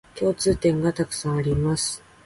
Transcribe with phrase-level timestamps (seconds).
[0.17, 2.01] 共通点がたくさんあります